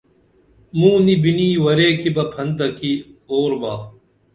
[0.77, 2.91] موں نی بِنی ورے کی بہ پھنتہ کی
[3.33, 3.73] اُور با